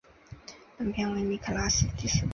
[0.79, 2.29] 本片为尼可拉斯的第四部长片。